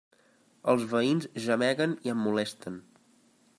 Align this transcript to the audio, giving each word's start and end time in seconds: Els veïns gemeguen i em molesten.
Els 0.73 0.85
veïns 0.93 1.27
gemeguen 1.45 1.95
i 2.09 2.13
em 2.17 2.25
molesten. 2.29 2.83